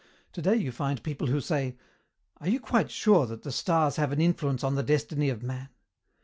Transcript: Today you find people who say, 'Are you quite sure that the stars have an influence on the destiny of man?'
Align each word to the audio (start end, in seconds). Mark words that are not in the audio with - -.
Today 0.33 0.55
you 0.55 0.71
find 0.71 1.03
people 1.03 1.27
who 1.27 1.39
say, 1.39 1.77
'Are 2.39 2.49
you 2.49 2.59
quite 2.59 2.89
sure 2.89 3.27
that 3.27 3.43
the 3.43 3.51
stars 3.51 3.97
have 3.97 4.11
an 4.11 4.19
influence 4.19 4.63
on 4.63 4.73
the 4.73 4.81
destiny 4.81 5.29
of 5.29 5.43
man?' 5.43 5.69